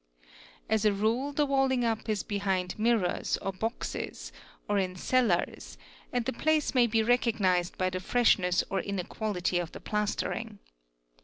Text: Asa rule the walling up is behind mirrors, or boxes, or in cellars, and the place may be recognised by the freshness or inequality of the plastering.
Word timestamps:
Asa 0.67 0.91
rule 0.91 1.31
the 1.31 1.45
walling 1.45 1.85
up 1.85 2.09
is 2.09 2.23
behind 2.23 2.79
mirrors, 2.79 3.37
or 3.37 3.53
boxes, 3.53 4.31
or 4.67 4.79
in 4.79 4.95
cellars, 4.95 5.77
and 6.11 6.25
the 6.25 6.33
place 6.33 6.73
may 6.73 6.87
be 6.87 7.03
recognised 7.03 7.77
by 7.77 7.91
the 7.91 7.99
freshness 7.99 8.63
or 8.71 8.79
inequality 8.79 9.59
of 9.59 9.73
the 9.73 9.79
plastering. 9.79 10.57